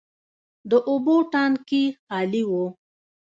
[0.69, 2.51] د اوبو ټانکي خالي و.